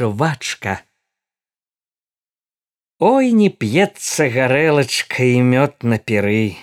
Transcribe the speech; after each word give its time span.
швачка. 0.00 0.80
Ой, 2.98 3.32
не 3.36 3.48
п'ецца 3.52 4.28
гарэлачка 4.32 5.24
і 5.28 5.44
мёд 5.44 5.84
на 5.84 5.98
перы. 6.00 6.56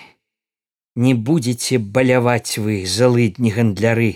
Не 0.98 1.14
будете 1.14 1.78
баляваць 1.78 2.58
вы 2.58 2.82
залыдні 2.82 3.54
гандляры. 3.54 4.10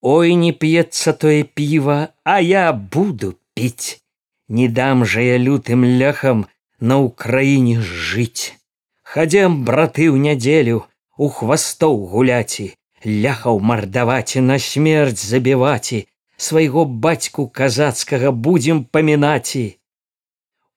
Ой, 0.00 0.32
не 0.40 0.52
п'ецца 0.56 1.12
тое 1.12 1.44
піва, 1.44 1.98
а 2.24 2.40
я 2.40 2.72
буду 2.72 3.36
піць. 3.52 4.00
Не 4.48 4.68
дам 4.68 5.04
жа 5.04 5.20
я 5.20 5.36
лютым 5.36 5.84
ляхам 5.84 6.46
на 6.80 6.96
ўкраіне 7.04 7.76
жыць. 7.84 8.56
Хадзем 9.04 9.64
браты 9.68 10.08
ў 10.08 10.16
нядзелю 10.16 10.86
у 11.20 11.28
хвастоў 11.28 12.06
гуляці, 12.14 12.72
ляхаў 13.04 13.60
мардаваці 13.60 14.40
на 14.48 14.56
смерць 14.56 15.20
забіваці, 15.20 16.06
свайго 16.40 16.84
бацьку 17.06 17.46
казацкага 17.60 18.32
будзем 18.32 18.84
памінаці. 18.84 19.64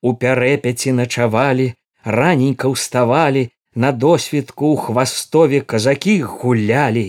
У 0.03 0.11
пярэпяці 0.23 0.91
начавалі, 0.99 1.67
раненька 2.03 2.71
ўставалі, 2.73 3.47
на 3.75 3.91
досведку 3.91 4.73
ў 4.73 4.77
хвастове 4.87 5.61
казакі 5.61 6.17
гулялі. 6.33 7.07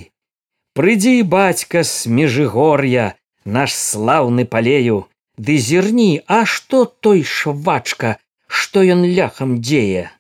Прыдзі 0.79 1.17
бацька 1.35 1.83
з 1.83 2.07
межыгор'я, 2.07 3.19
наш 3.45 3.75
слаўны 3.75 4.47
палею, 4.47 5.05
Ды 5.37 5.59
зірні, 5.59 6.23
а 6.31 6.45
што 6.47 6.85
той 6.87 7.25
швачка, 7.27 8.19
што 8.47 8.87
ён 8.87 9.03
ляхам 9.03 9.59
дзея. 9.59 10.15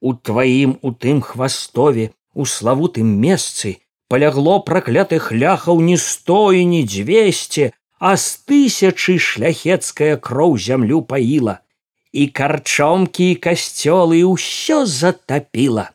У 0.00 0.12
тваім 0.12 0.76
у 0.82 0.92
тым 0.92 1.22
хвастове, 1.24 2.12
у 2.34 2.44
славутым 2.44 3.08
месцы 3.08 3.78
палягло 4.12 4.58
праклятых 4.60 5.32
ляхаў 5.32 5.80
не 5.80 5.96
сто 5.96 6.52
і 6.52 6.64
не 6.64 6.82
дзвесце, 6.84 7.72
а 7.98 8.16
з 8.16 8.38
тысячы 8.48 9.18
шляхецкая 9.18 10.16
кроў 10.16 10.58
зямлю 10.58 11.02
паіла. 11.02 11.60
І 12.12 12.28
карчомкі 12.32 13.32
і 13.32 13.40
касцёлы 13.42 14.22
ўсё 14.24 14.86
затапіла. 14.86 15.90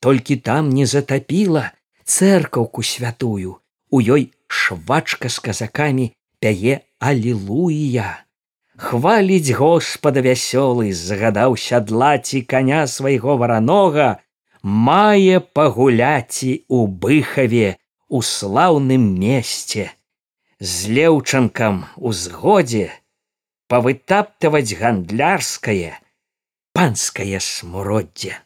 Толькі 0.00 0.36
там 0.36 0.68
не 0.70 0.84
затапіла 0.86 1.72
цэркаўку 2.04 2.82
святую, 2.82 3.56
у 3.90 4.00
ёй 4.00 4.30
швачка 4.46 5.32
з 5.32 5.38
казакамі 5.38 6.12
пяе 6.44 6.84
алілуя 7.00 8.24
хваліць 8.76 9.54
господа 9.54 10.22
вясёлы 10.26 10.92
загадаў 10.98 11.56
сядлаці 11.64 12.42
коня 12.52 12.86
свайго 12.90 13.36
варанога 13.42 14.08
мае 14.62 15.38
пагуляці 15.58 16.52
у 16.68 16.86
быхаве 17.04 17.76
у 18.08 18.22
слаўным 18.30 19.06
месце 19.20 19.90
з 20.60 20.94
леўчанкам 20.96 21.84
у 21.96 22.12
згодзе 22.12 22.86
павытаптаваць 23.68 24.76
гандлярскае 24.80 25.92
панскае 26.78 27.38
смуроддзе 27.40 28.38